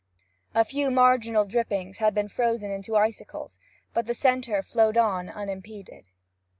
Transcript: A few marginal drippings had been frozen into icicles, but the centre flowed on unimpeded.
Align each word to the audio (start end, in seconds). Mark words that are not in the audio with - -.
A 0.55 0.65
few 0.65 0.89
marginal 0.89 1.45
drippings 1.45 1.97
had 1.97 2.15
been 2.15 2.27
frozen 2.27 2.71
into 2.71 2.95
icicles, 2.95 3.59
but 3.93 4.07
the 4.07 4.15
centre 4.15 4.63
flowed 4.63 4.97
on 4.97 5.29
unimpeded. 5.29 6.05